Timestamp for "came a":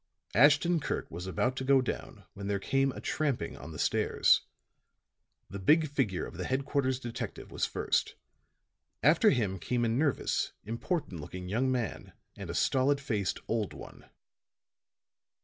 2.57-2.99, 9.59-9.89